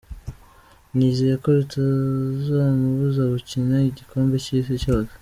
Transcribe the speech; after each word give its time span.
"Nizeye 0.95 1.35
ko 1.43 1.49
bitazomubuza 1.59 3.21
gukina 3.33 3.75
igikombe 3.89 4.35
c'isi 4.43 4.73
yose. 4.87 5.13